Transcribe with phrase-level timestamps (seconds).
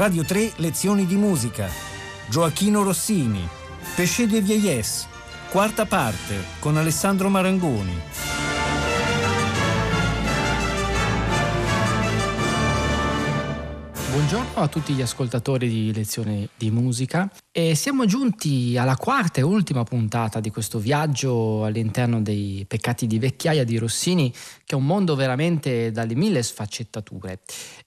[0.00, 1.68] Radio 3 Lezioni di musica.
[2.30, 3.46] Gioacchino Rossini.
[3.94, 5.06] Pesce de Vieillesse.
[5.50, 8.29] Quarta parte con Alessandro Marangoni.
[14.30, 19.42] Buongiorno a tutti gli ascoltatori di Lezione di Musica e siamo giunti alla quarta e
[19.42, 24.86] ultima puntata di questo viaggio all'interno dei peccati di vecchiaia di Rossini, che è un
[24.86, 27.40] mondo veramente dalle mille sfaccettature.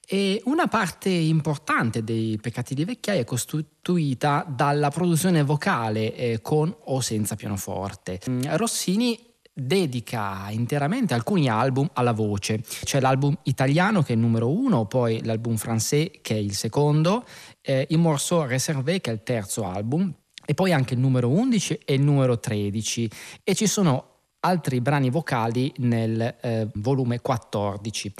[0.05, 6.75] E una parte importante dei peccati di vecchiaia è costituita dalla produzione vocale eh, con
[6.77, 8.19] o senza pianoforte.
[8.49, 12.61] Rossini dedica interamente alcuni album alla voce.
[12.83, 17.25] C'è l'album italiano che è il numero uno, poi l'album francese che è il secondo,
[17.61, 20.13] eh, il morceau réservé che è il terzo album,
[20.45, 23.09] e poi anche il numero 11 e il numero 13.
[23.43, 24.12] E ci sono
[24.45, 28.13] altri brani vocali nel eh, volume 14.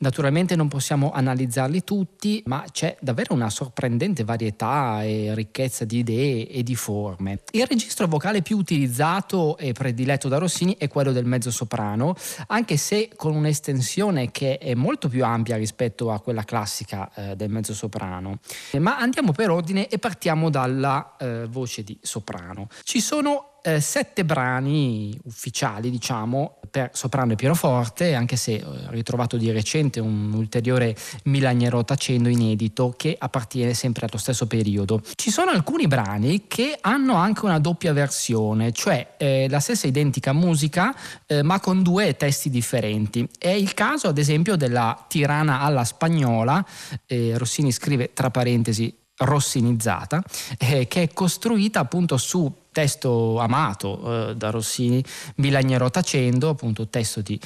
[0.00, 6.48] Naturalmente non possiamo analizzarli tutti, ma c'è davvero una sorprendente varietà e ricchezza di idee
[6.48, 7.40] e di forme.
[7.50, 12.14] Il registro vocale più utilizzato e prediletto da Rossini è quello del mezzo soprano,
[12.46, 17.50] anche se con un'estensione che è molto più ampia rispetto a quella classica eh, del
[17.50, 18.38] mezzo soprano.
[18.78, 22.68] Ma andiamo per ordine e partiamo dalla eh, voce di soprano.
[22.84, 29.36] Ci sono eh, sette brani ufficiali, diciamo, per soprano e pianoforte, anche se ho ritrovato
[29.36, 35.02] di recente un ulteriore Milaniero tacendo inedito che appartiene sempre allo stesso periodo.
[35.14, 40.32] Ci sono alcuni brani che hanno anche una doppia versione, cioè eh, la stessa identica
[40.32, 40.94] musica
[41.26, 43.28] eh, ma con due testi differenti.
[43.38, 46.64] È il caso ad esempio della Tirana alla spagnola,
[47.06, 50.22] eh, Rossini scrive tra parentesi rossinizzata,
[50.58, 55.02] eh, che è costruita appunto su testo amato eh, da Rossini,
[55.36, 57.38] Milagnero tacendo, appunto testo di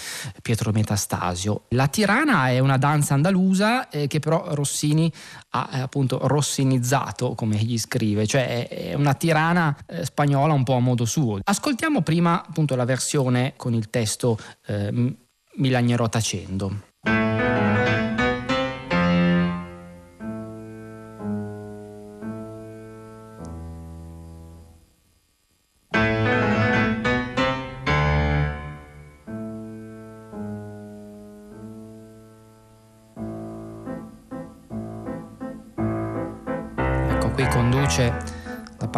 [0.42, 1.62] Pietro Metastasio.
[1.69, 5.11] La Tirana è una danza andalusa eh, che però Rossini
[5.50, 10.74] ha eh, appunto rossinizzato, come egli scrive, cioè è una tirana eh, spagnola un po'
[10.74, 11.39] a modo suo.
[11.42, 14.36] Ascoltiamo prima appunto la versione con il testo
[14.67, 15.17] eh,
[15.55, 16.90] Milagnero tacendo.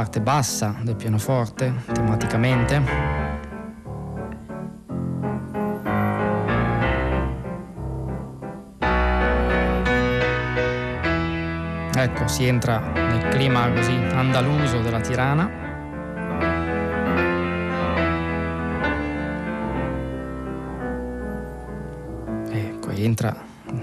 [0.05, 2.83] Parte bassa del pianoforte tematicamente.
[11.97, 15.51] Ecco, si entra nel clima così andaluso della Tirana.
[22.51, 23.35] Ecco, entra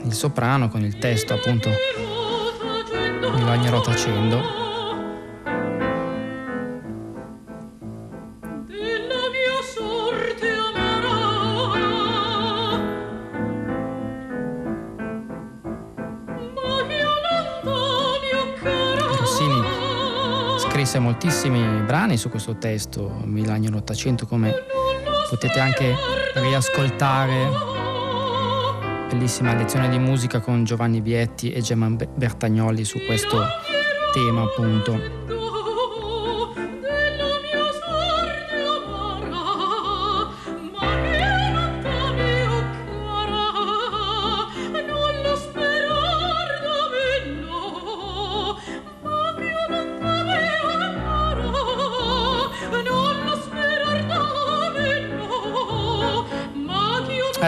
[0.03, 1.69] il soprano con il testo appunto
[3.33, 4.60] mi bagnerò tacendo.
[21.23, 24.51] Moltissimi brani su questo testo, Milagno 800, come
[25.29, 25.93] potete anche
[26.33, 27.47] riascoltare
[29.07, 33.37] bellissima lezione di musica con Giovanni Vietti e Gemma Bertagnoli su questo
[34.11, 35.20] tema appunto.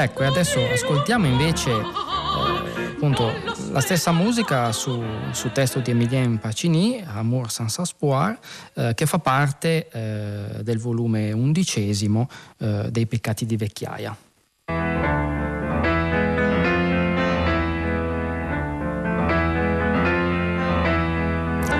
[0.04, 3.32] Ecco, e adesso ascoltiamo invece eh, appunto
[3.72, 8.38] la stessa musica su, su, testo di Emilien Pacini, Amour sans espoir,
[8.74, 12.28] eh, che fa parte eh, del volume undicesimo
[12.58, 14.18] eh, dei Peccati di vecchiaia.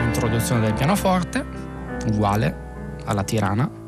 [0.06, 1.46] Introduzione del pianoforte,
[2.06, 3.83] uguale alla Tirana.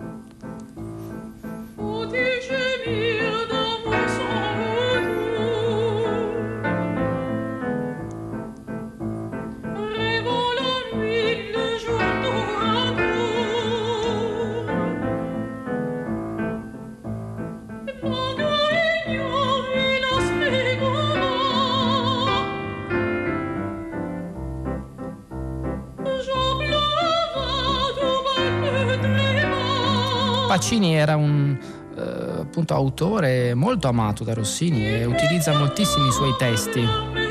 [30.55, 31.57] Pacini era un
[31.97, 37.24] eh, appunto, autore molto amato da Rossini e utilizza moltissimi suoi testi.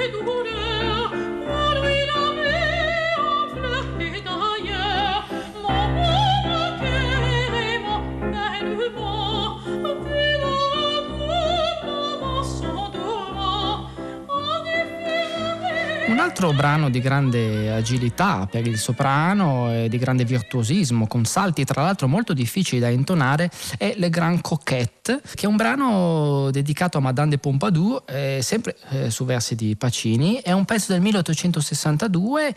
[16.55, 22.09] Brano di grande agilità per il soprano e di grande virtuosismo, con salti tra l'altro
[22.09, 27.31] molto difficili da intonare, è Le Grand Coquette, che è un brano dedicato a Madame
[27.31, 30.41] de Pompadour, eh, sempre eh, su versi di Pacini.
[30.43, 32.55] È un pezzo del 1862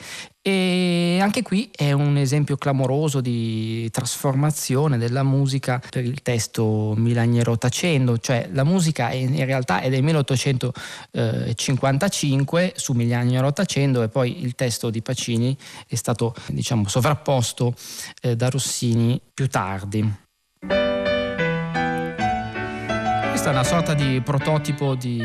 [0.50, 7.58] e anche qui è un esempio clamoroso di trasformazione della musica per il testo Milaniero
[7.58, 14.56] tacendo, cioè la musica in realtà è del 1855 su Milaniero tacendo e poi il
[14.56, 15.54] testo di Pacini
[15.86, 17.76] è stato diciamo sovrapposto
[18.22, 20.00] eh, da Rossini più tardi.
[23.32, 25.22] Questa è una sorta di prototipo di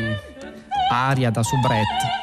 [0.91, 2.22] aria da soubrette.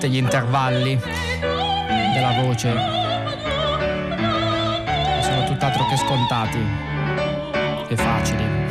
[0.00, 0.98] Sentite gli intervalli
[2.14, 2.74] della voce
[5.20, 6.58] sono tutt'altro che scontati
[7.88, 8.69] e facili.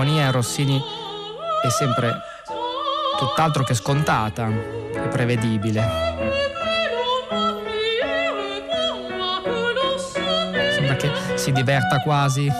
[0.00, 0.82] L'armonia in Rossini
[1.62, 2.22] è sempre
[3.18, 5.82] tutt'altro che scontata e prevedibile.
[10.72, 12.50] Sembra che si diverta quasi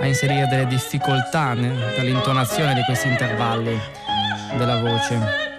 [0.00, 3.78] a inserire delle difficoltà per l'intonazione di questi intervalli
[4.56, 5.49] della voce.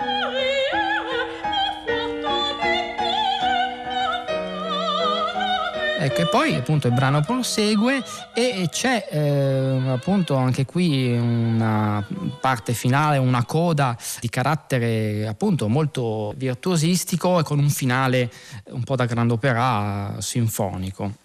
[6.03, 8.03] Ecco, e poi appunto il brano prosegue
[8.33, 12.03] e c'è eh, appunto anche qui una
[12.39, 18.31] parte finale, una coda di carattere appunto molto virtuosistico e con un finale
[18.69, 21.20] un po' da grand'opera sinfonico.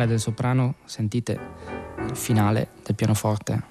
[0.00, 1.38] Finale del soprano sentite
[2.08, 3.68] il finale del pianoforte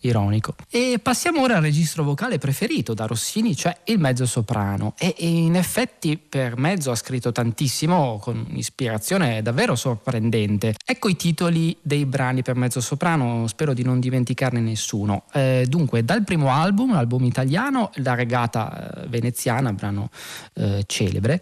[0.00, 0.54] ironico.
[0.70, 4.94] E passiamo ora al registro vocale preferito da Rossini, cioè il mezzo soprano.
[4.98, 10.74] E, in effetti per mezzo ha scritto tantissimo con un'ispirazione davvero sorprendente.
[10.84, 15.24] Ecco i titoli dei brani per mezzo soprano, spero di non dimenticarne nessuno.
[15.32, 20.08] Eh, dunque, dal primo album, l'album italiano, La regata eh, veneziana, brano
[20.54, 21.40] eh, celebre,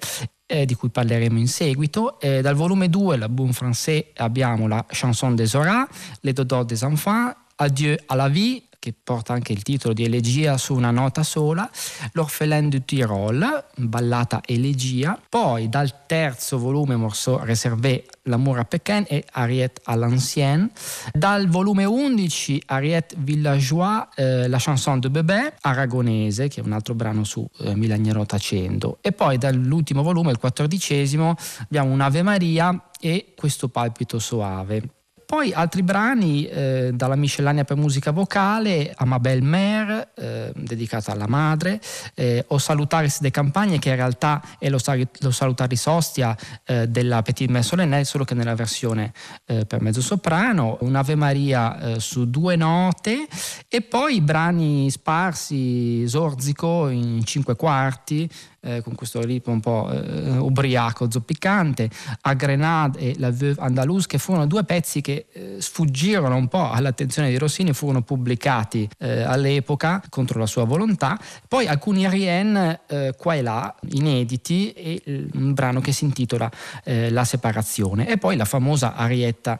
[0.49, 2.19] eh, di cui parleremo in seguito.
[2.21, 5.87] Eh, dal volume 2, l'album français, abbiamo la Chanson des Horas,
[6.23, 10.57] Les Dodons des Enfants, Adieu à la vie, che porta anche il titolo di Elegia
[10.57, 11.69] su una nota sola,
[12.13, 19.25] L'Orphelin du Tirol, ballata Elegia, poi dal terzo volume Morceau Réservé, L'amour à Pékin e
[19.33, 20.71] Ariette à l'ancienne,
[21.13, 26.95] dal volume 11 Ariette Villageois, eh, La chanson de bébé, Aragonese, che è un altro
[26.95, 33.33] brano su eh, Milaniero Tacendo, e poi dall'ultimo volume, il quattordicesimo, abbiamo Un'Ave Maria e
[33.37, 34.98] Questo palpito soave.
[35.31, 41.83] Poi altri brani eh, dalla miscellanea per musica vocale, Amabel Mer, eh, dedicata alla madre,
[42.15, 44.79] eh, O Salutaris de Campagne, che in realtà è lo,
[45.19, 49.13] lo Salutaris Ostia eh, della Petit Mère Solennelle, solo che nella versione
[49.45, 53.27] eh, per mezzo soprano, Un'Ave Maria eh, su due note,
[53.69, 58.27] e poi brani sparsi, Zorzico in cinque quarti,
[58.61, 61.89] eh, con questo ritmo un po' eh, ubriaco, zoppicante,
[62.23, 66.71] a Grenade e La Veuve Andalouse, che furono due pezzi che eh, sfuggirono un po'
[66.71, 71.19] all'attenzione di Rossini, furono pubblicati eh, all'epoca contro la sua volontà.
[71.47, 76.51] Poi alcuni Rien eh, qua e là, inediti, e un brano che si intitola
[76.85, 78.09] eh, La separazione.
[78.09, 79.59] E poi la famosa arietta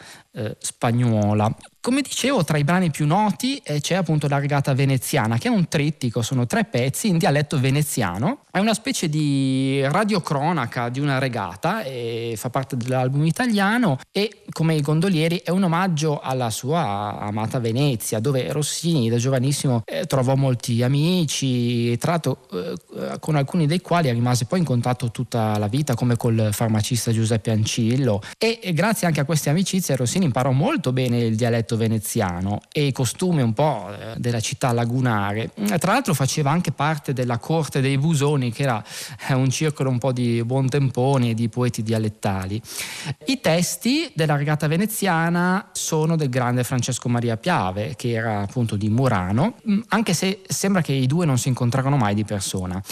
[0.59, 1.53] spagnola
[1.89, 5.51] come dicevo, tra i brani più noti eh, c'è appunto la regata veneziana, che è
[5.51, 8.41] un trittico, sono tre pezzi in dialetto veneziano.
[8.51, 11.83] È una specie di radiocronaca di una regata,
[12.35, 18.19] fa parte dell'album italiano e come i gondolieri è un omaggio alla sua amata Venezia,
[18.19, 24.11] dove Rossini da giovanissimo eh, trovò molti amici, tra l'altro eh, con alcuni dei quali
[24.11, 28.21] rimase poi in contatto tutta la vita, come col farmacista Giuseppe Ancillo.
[28.37, 32.87] E, e grazie anche a queste amicizie Rossini imparò molto bene il dialetto veneziano e
[32.87, 35.51] i costumi un po' eh, della città lagunare.
[35.79, 38.85] Tra l'altro faceva anche parte della corte dei Busoni, che era
[39.29, 42.61] eh, un circolo un po' di buontemponi e di poeti dialettali.
[43.25, 48.91] I testi della regata veneziana sono del grande Francesco Maria Piave, che era appunto di
[48.91, 52.83] Murano, mm, anche se sembra che i due non si incontrarono mai di persona.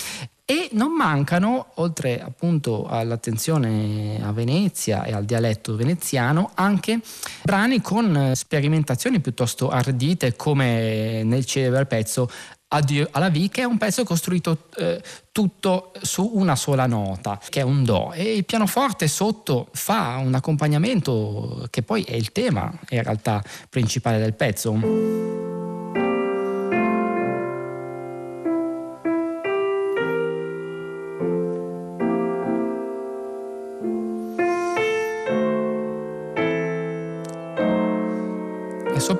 [0.48, 7.00] E non mancano, oltre appunto all'attenzione a Venezia e al dialetto veneziano, anche
[7.42, 12.30] brani con sperimentazioni piuttosto ardite come nel celebre pezzo
[12.68, 17.60] Addio alla V, che è un pezzo costruito eh, tutto su una sola nota, che
[17.60, 22.72] è un Do, e il pianoforte sotto fa un accompagnamento che poi è il tema
[22.90, 25.45] in realtà principale del pezzo.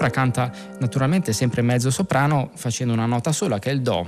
[0.06, 4.06] Sopra canta naturalmente sempre mezzo soprano facendo una nota sola che è il Do.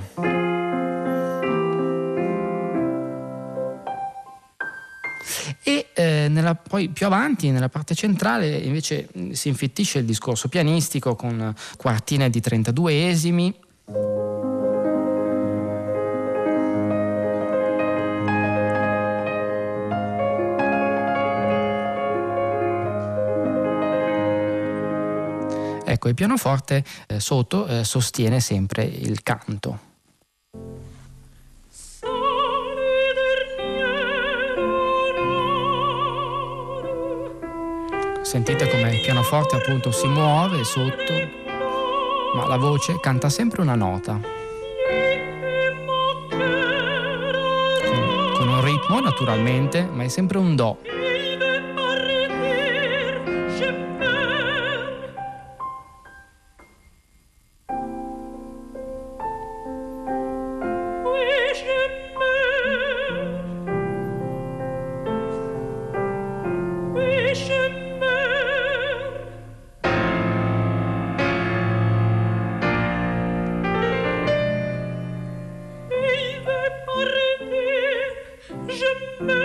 [5.62, 11.14] E eh, nella, poi più avanti, nella parte centrale, invece si infittisce il discorso pianistico
[11.14, 12.92] con quartine di 32
[25.90, 29.86] Ecco, il pianoforte eh, sotto eh, sostiene sempre il canto.
[38.20, 41.14] Sentite come il pianoforte appunto si muove sotto,
[42.34, 44.20] ma la voce canta sempre una nota.
[47.86, 50.87] Con, con un ritmo naturalmente, ma è sempre un do.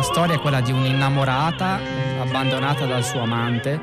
[0.00, 1.78] La storia è quella di un'innamorata
[2.20, 3.78] abbandonata dal suo amante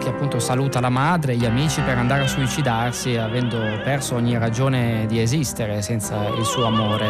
[0.00, 4.36] che appunto saluta la madre e gli amici per andare a suicidarsi avendo perso ogni
[4.36, 7.06] ragione di esistere senza il suo amore.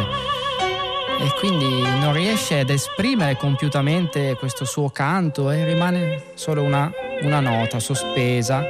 [1.20, 7.40] E quindi non riesce ad esprimere compiutamente questo suo canto e rimane solo una, una
[7.40, 8.62] nota sospesa,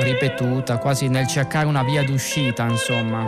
[0.00, 3.24] ripetuta, quasi nel cercare una via d'uscita, insomma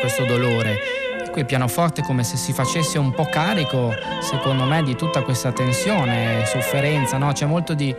[0.00, 1.02] questo dolore.
[1.32, 5.50] Qui il pianoforte come se si facesse un po' carico, secondo me, di tutta questa
[5.50, 7.32] tensione, sofferenza, no?
[7.32, 7.94] C'è molto di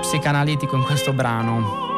[0.00, 1.93] psicanalitico in questo brano.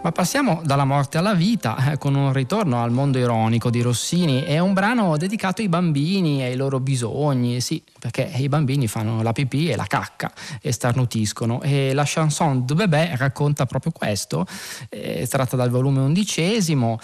[0.00, 4.42] Ma passiamo dalla morte alla vita eh, con un ritorno al mondo ironico di Rossini.
[4.42, 9.22] È un brano dedicato ai bambini e ai loro bisogni, sì, perché i bambini fanno
[9.22, 11.62] la pipì e la cacca e starnutiscono.
[11.62, 14.46] E la chanson de bébé racconta proprio questo,
[14.88, 17.00] è tratta dal volume undicesimo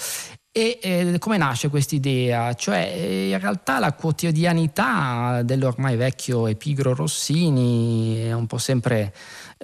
[0.56, 2.54] e eh, come nasce questa idea?
[2.54, 9.12] Cioè, eh, in realtà la quotidianità dell'ormai vecchio e pigro Rossini è un po' sempre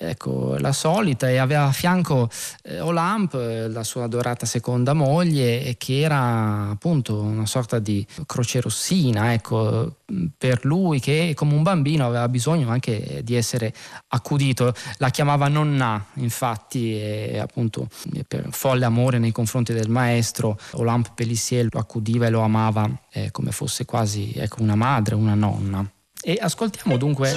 [0.01, 2.31] ecco, la solita e aveva a fianco
[2.63, 8.61] eh, Olamp, eh, la sua adorata seconda moglie, che era appunto una sorta di croce
[8.61, 9.97] rossina, ecco,
[10.37, 13.73] per lui che come un bambino aveva bisogno anche di essere
[14.09, 14.73] accudito.
[14.97, 17.89] La chiamava nonna, infatti, e appunto
[18.27, 23.31] per folle amore nei confronti del maestro, Olamp Pellissier lo accudiva e lo amava eh,
[23.31, 25.89] come fosse quasi ecco, una madre, una nonna.
[26.23, 27.33] E ascoltiamo dunque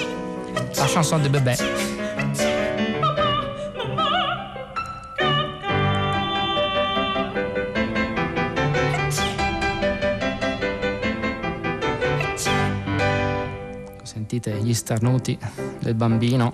[0.76, 2.03] la chanson de bébé.
[14.34, 15.38] Sentite gli starnuti
[15.78, 16.52] del bambino.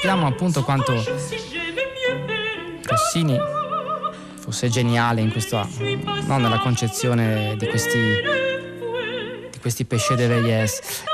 [0.00, 0.94] Capiamo appunto quanto
[2.84, 3.38] Rossini
[4.38, 5.68] fosse geniale in questa,
[6.24, 7.98] no, nella concezione di questi,
[9.50, 11.08] di questi Péché de Veillès.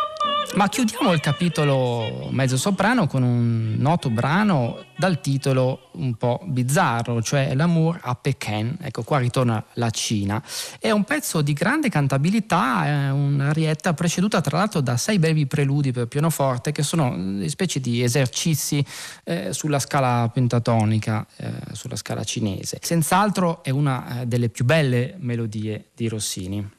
[0.56, 7.20] Ma chiudiamo il capitolo mezzo soprano con un noto brano dal titolo un po' bizzarro,
[7.20, 8.78] cioè L'amour a Pékin.
[8.80, 10.42] Ecco, qua ritorna la Cina.
[10.78, 16.06] È un pezzo di grande cantabilità, un'arietta preceduta tra l'altro da sei brevi preludi per
[16.06, 18.82] pianoforte che sono delle specie di esercizi
[19.24, 22.78] eh, sulla scala pentatonica, eh, sulla scala cinese.
[22.80, 26.75] Senz'altro è una eh, delle più belle melodie di Rossini.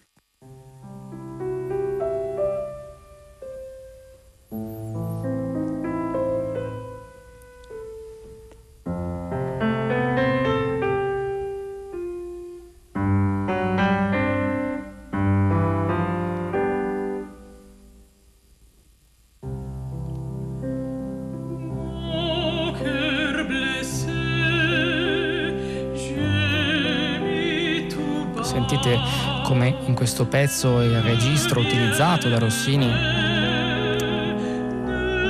[30.18, 32.88] Questo pezzo il registro utilizzato da Rossini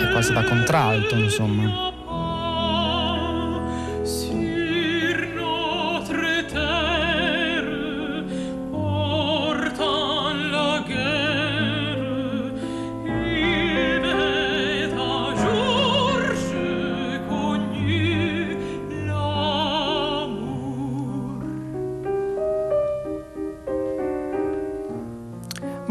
[0.02, 1.87] è quasi da contralto, insomma.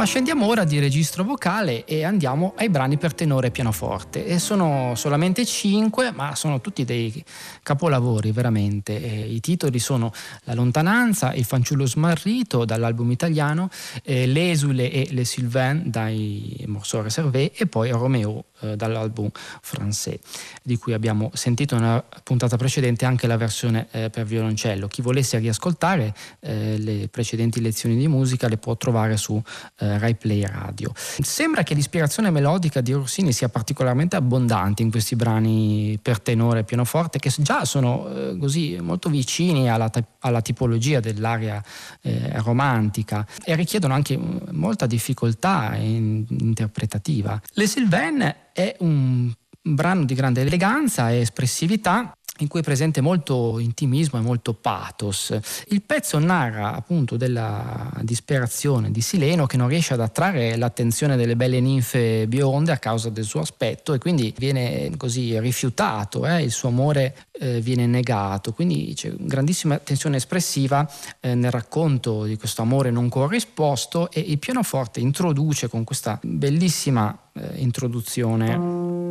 [0.05, 4.27] Scendiamo ora di registro vocale e andiamo ai brani per tenore e pianoforte.
[4.27, 7.25] E sono solamente cinque, ma sono tutti dei
[7.63, 9.01] capolavori veramente.
[9.01, 10.13] E I titoli sono
[10.45, 13.71] La lontananza, Il fanciullo smarrito dall'album italiano,
[14.03, 19.31] eh, L'esule e Le Sylvain dai Morceaux Reservé e poi Romeo eh, dall'album
[19.65, 20.19] Français,
[20.63, 24.87] di cui abbiamo sentito nella puntata precedente anche la versione eh, per violoncello.
[24.89, 29.41] Chi volesse riascoltare eh, le precedenti lezioni di musica le può trovare su
[29.79, 30.93] eh, Rai Play Radio.
[30.95, 36.65] Sembra che l'ispirazione melodica di Rossini sia particolarmente abbondante in questi brani per tenore e
[36.65, 39.91] pianoforte che già sono eh, così molto vicini alla,
[40.21, 41.63] alla tipologia dell'aria
[42.03, 44.19] eh, romantica e richiedono anche
[44.51, 47.41] molta difficoltà in, interpretativa.
[47.53, 49.31] Le Sylvain è un
[49.75, 55.37] brano di grande eleganza e espressività in cui è presente molto intimismo e molto pathos.
[55.69, 61.37] Il pezzo narra appunto della disperazione di Sileno che non riesce ad attrarre l'attenzione delle
[61.37, 66.43] belle ninfe bionde a causa del suo aspetto e quindi viene così rifiutato, eh?
[66.43, 70.89] il suo amore eh, viene negato, quindi c'è grandissima tensione espressiva
[71.21, 77.19] eh, nel racconto di questo amore non corrisposto e il pianoforte introduce con questa bellissima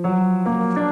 [0.06, 0.85] Thank you.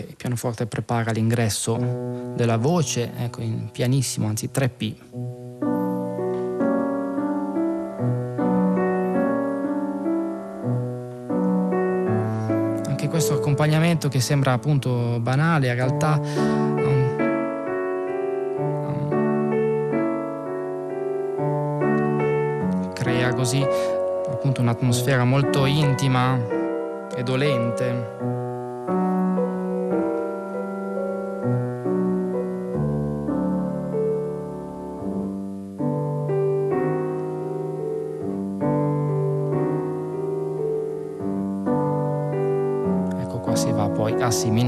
[0.00, 0.14] Eh, introduzione.
[0.16, 1.76] pianoforte prepara l'ingresso
[2.34, 4.94] della voce, ecco, in pianissimo, anzi 3P.
[12.86, 17.16] Anche questo accompagnamento che sembra appunto banale, in realtà um,
[22.94, 23.64] crea così
[24.30, 26.38] appunto un'atmosfera molto intima
[27.14, 28.39] e dolente.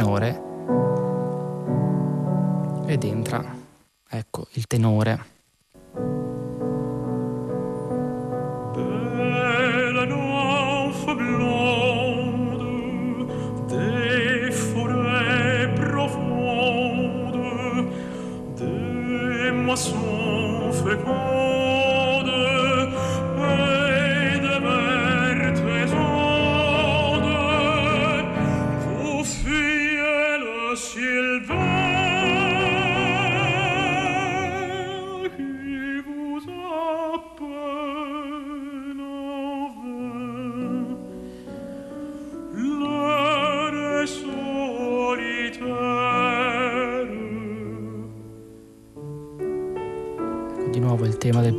[0.03, 0.43] Si minore
[2.87, 3.57] ed entra,
[4.09, 5.42] ecco, il tenore.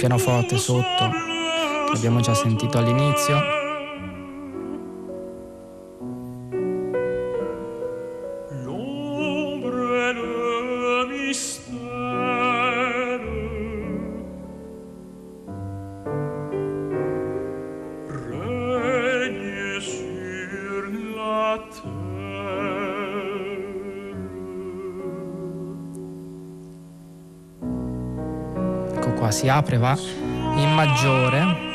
[0.03, 1.09] Pianoforte sotto
[1.87, 3.62] che abbiamo già sentito all'inizio.
[29.43, 29.97] Si apre, va
[30.55, 31.71] in maggiore.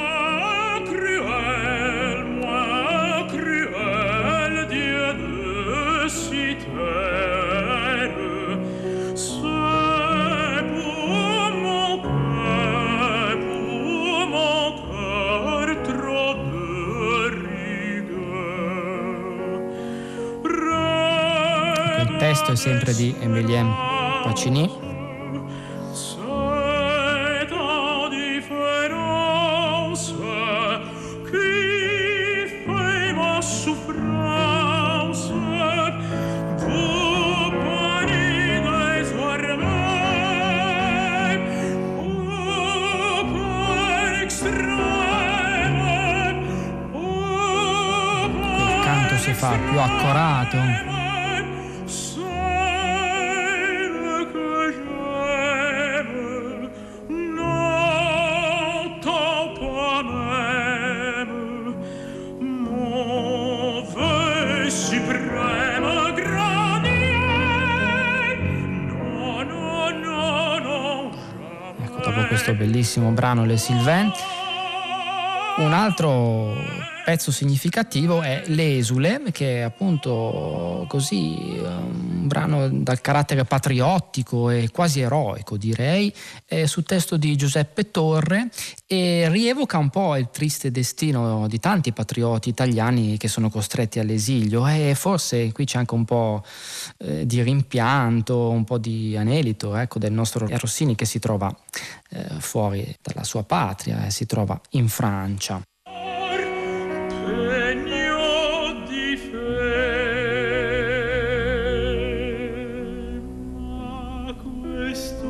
[22.01, 23.71] Il testo è sempre di Emilien
[24.23, 24.88] Pacini.
[50.49, 50.99] Accorato.
[71.81, 74.11] Ecco, dopo questo bellissimo brano Le Sylvain,
[75.59, 76.55] un altro
[77.09, 85.01] pezzo significativo è L'esule, che è appunto così un brano dal carattere patriottico e quasi
[85.01, 86.13] eroico, direi,
[86.67, 88.51] su testo di Giuseppe Torre
[88.87, 94.67] e rievoca un po' il triste destino di tanti patrioti italiani che sono costretti all'esilio
[94.67, 96.45] e forse qui c'è anche un po'
[96.99, 101.51] eh, di rimpianto, un po' di anelito ecco, del nostro Rossini che si trova
[102.11, 105.68] eh, fuori dalla sua patria, eh, si trova in Francia.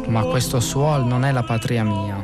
[0.09, 2.17] Ma questo suol non è la patria mia.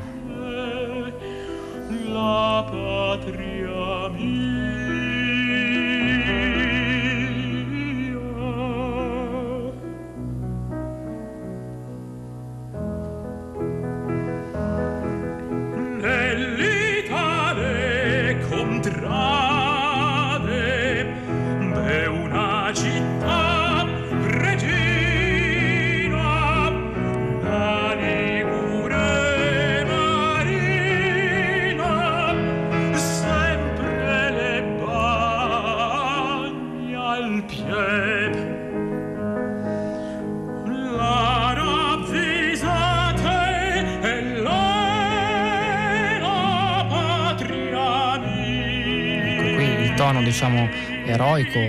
[50.35, 50.69] Diciamo
[51.07, 51.61] eroico,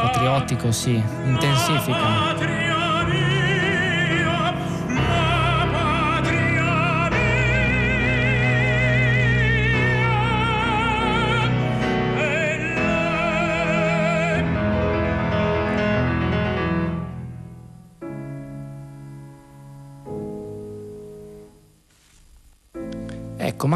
[0.00, 0.94] patriottico si
[1.26, 2.55] intensifica.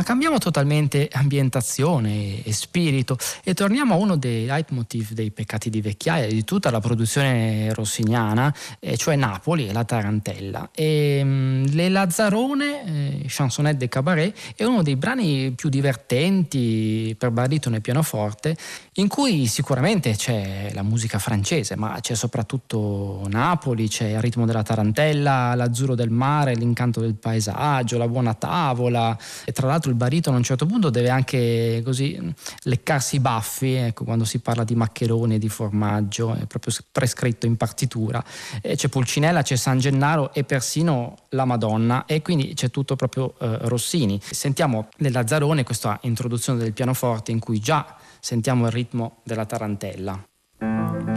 [0.01, 5.83] Ma cambiamo totalmente ambientazione e spirito e torniamo a uno dei leitmotiv dei peccati di
[5.83, 10.71] vecchiaia di tutta la produzione rossiniana, eh, cioè Napoli e la Tarantella.
[10.75, 17.15] E, mh, mm, Le Lazzarone, eh, Chansonnette de Cabaret, è uno dei brani più divertenti
[17.19, 18.57] per baritono e pianoforte,
[18.95, 24.63] in cui sicuramente c'è la musica francese, ma c'è soprattutto Napoli, c'è il ritmo della
[24.63, 29.17] Tarantella, l'azzurro del mare, l'incanto del paesaggio, la buona tavola.
[29.45, 32.19] E tra l'altro il baritono a un certo punto deve anche così
[32.63, 37.57] leccarsi i baffi, ecco, quando si parla di maccheroni di formaggio, è proprio prescritto in
[37.57, 38.23] partitura.
[38.63, 43.35] E c'è Pulcinella, c'è San Gennaro e persino la Madonna e quindi c'è tutto proprio
[43.39, 44.21] eh, Rossini.
[44.23, 51.10] Sentiamo nel Lazzarone questa introduzione del pianoforte in cui già sentiamo il ritmo della tarantella.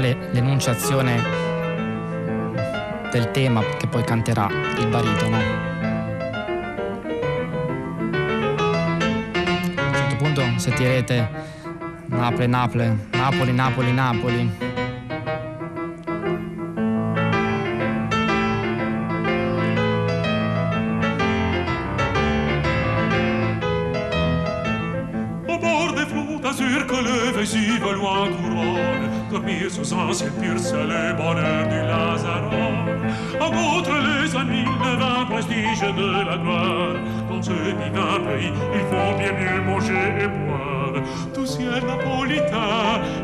[0.00, 1.22] Già l'enunciazione
[3.12, 5.36] del tema che poi canterà il baritono.
[9.76, 11.28] A un certo punto sentirete
[12.06, 14.69] Napoli, Napoli, Napoli, Napoli, Napoli.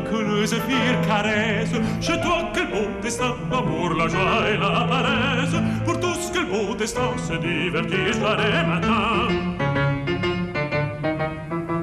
[0.09, 1.75] Que le zéphyr caresse.
[2.01, 5.55] Chez toi, quel beau destin, l'amour, la joie et la paresse.
[5.85, 9.27] Pour tous, quel beau destin, se divertir soir et matin.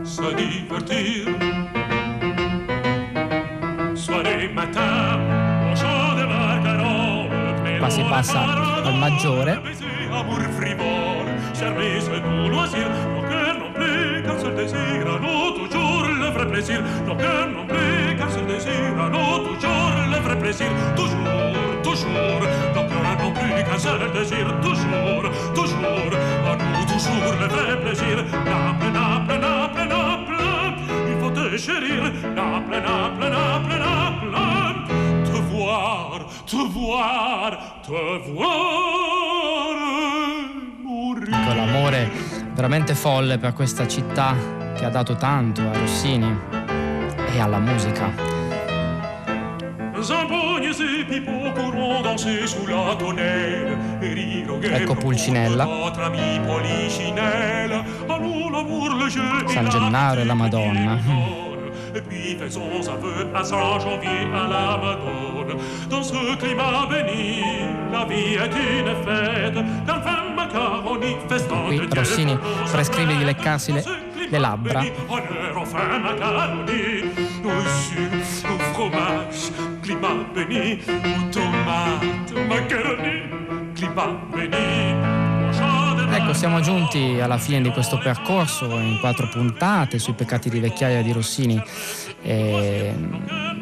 [0.04, 1.28] Se divertir
[7.78, 8.40] Qua si passa
[8.84, 9.60] al maggiore.
[12.54, 15.18] plaisir, nos cœurs n'ont plus qu'un seul désir, à
[19.10, 22.40] nous toujours le vrai plaisir, toujours, toujours,
[22.74, 26.12] nos cœurs n'ont plus qu'un seul désir, toujours, toujours,
[26.46, 30.42] à nous toujours le vrai plaisir, Naples, Naples, Naples, Naples,
[31.08, 32.02] il faut te chérir,
[32.34, 34.84] Naples, Naples, Naples, Naples,
[35.24, 39.76] te voir, te voir, te voir
[40.82, 41.30] mourir.
[41.46, 42.10] Con l'amore
[42.54, 46.38] veramente folle per questa città che ha dato tanto a Rossini
[47.32, 48.10] e alla musica.
[54.62, 55.66] Ecco Pulcinella.
[59.46, 60.98] San Gennaro e la Madonna.
[61.94, 65.56] Et puis faisons un vœu à Saint-Janvier à la Madone.
[65.88, 67.40] Dans ce climat béni,
[67.92, 69.54] la vie est une fête.
[69.86, 72.36] D'enfants macaroni, festin Qui Rossini
[72.72, 74.82] prescrive di leccarsi le, le labbra.
[86.16, 91.02] Ecco, siamo giunti alla fine di questo percorso in quattro puntate sui peccati di vecchiaia
[91.02, 91.62] di Rossini.
[92.22, 92.94] E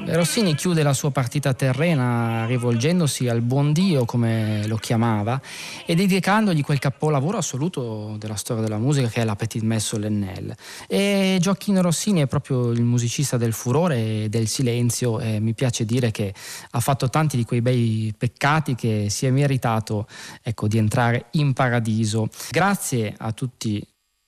[0.05, 5.41] Rossini chiude la sua partita terrena rivolgendosi al buon Dio, come lo chiamava,
[5.87, 10.57] e dedicandogli quel capolavoro assoluto della storia della musica che è la Petit Messe solennelle.
[10.87, 15.85] E Gioacchino Rossini è proprio il musicista del furore e del silenzio e mi piace
[15.85, 16.35] dire che
[16.71, 20.07] ha fatto tanti di quei bei peccati che si è meritato
[20.43, 22.29] ecco, di entrare in paradiso.
[22.51, 23.85] Grazie a tutti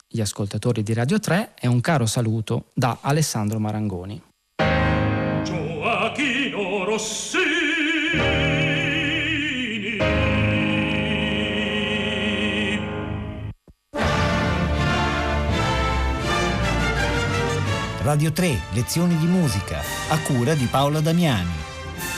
[0.09, 4.23] gli ascoltatori di Radio 3 e un caro saluto da Alessandro Marangoni.
[18.03, 19.81] Radio 3, lezioni di musica,
[20.11, 21.51] a cura di Paola Damiani.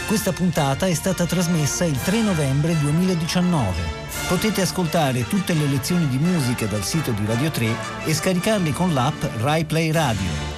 [0.06, 3.82] Questa puntata è stata trasmessa il 3 novembre 2019.
[4.28, 8.92] Potete ascoltare tutte le lezioni di musica dal sito di Radio 3 e scaricarle con
[8.92, 10.55] l'app RaiPlay Radio.